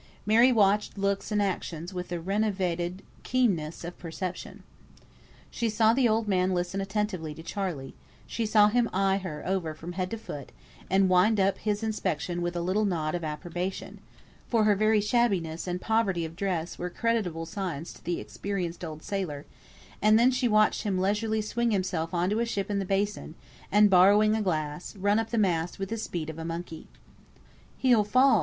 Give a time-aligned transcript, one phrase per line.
[0.25, 4.63] Mary watched looks and actions with a renovated keenness of perception.
[5.51, 7.93] She saw the old man listen attentively to Charley;
[8.25, 10.51] she saw him eye her over from head to foot,
[10.89, 13.99] and wind up his inspection with a little nod of approbation
[14.47, 19.03] (for her very shabbiness and poverty of dress were creditable signs to the experienced old
[19.03, 19.45] sailor);
[20.01, 23.35] and then she watched him leisurely swing himself on to a ship in the basin,
[23.71, 26.87] and, borrowing a glass, run up the mast with the speed of a monkey.
[27.77, 28.39] "He'll fall!"